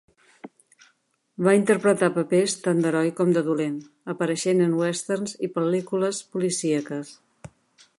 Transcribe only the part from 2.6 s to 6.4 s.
tant d'heroi com de dolent, apareixent en westerns i pel·lícules